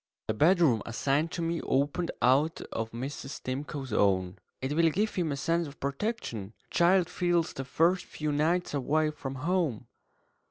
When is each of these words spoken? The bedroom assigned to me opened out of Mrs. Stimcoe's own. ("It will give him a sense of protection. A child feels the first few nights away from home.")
The 0.29 0.33
bedroom 0.33 0.81
assigned 0.83 1.29
to 1.33 1.43
me 1.43 1.61
opened 1.61 2.09
out 2.23 2.59
of 2.71 2.89
Mrs. 2.89 3.39
Stimcoe's 3.39 3.93
own. 3.93 4.39
("It 4.59 4.73
will 4.75 4.89
give 4.89 5.13
him 5.13 5.31
a 5.31 5.37
sense 5.37 5.67
of 5.67 5.79
protection. 5.79 6.53
A 6.71 6.73
child 6.73 7.07
feels 7.07 7.53
the 7.53 7.65
first 7.65 8.03
few 8.05 8.31
nights 8.31 8.73
away 8.73 9.11
from 9.11 9.35
home.") 9.35 9.85